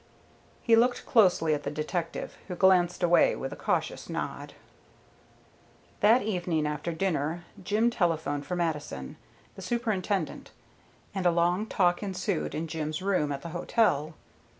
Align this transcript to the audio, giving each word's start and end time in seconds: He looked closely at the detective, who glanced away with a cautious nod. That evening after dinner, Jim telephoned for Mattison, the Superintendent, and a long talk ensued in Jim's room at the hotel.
He 0.63 0.75
looked 0.75 1.05
closely 1.05 1.53
at 1.53 1.61
the 1.61 1.69
detective, 1.69 2.35
who 2.47 2.55
glanced 2.55 3.03
away 3.03 3.35
with 3.35 3.53
a 3.53 3.55
cautious 3.55 4.09
nod. 4.09 4.55
That 5.99 6.23
evening 6.23 6.65
after 6.65 6.91
dinner, 6.91 7.45
Jim 7.63 7.91
telephoned 7.91 8.47
for 8.47 8.55
Mattison, 8.55 9.17
the 9.55 9.61
Superintendent, 9.61 10.49
and 11.13 11.27
a 11.27 11.31
long 11.31 11.67
talk 11.67 12.01
ensued 12.01 12.55
in 12.55 12.65
Jim's 12.65 13.03
room 13.03 13.31
at 13.31 13.43
the 13.43 13.49
hotel. 13.49 14.15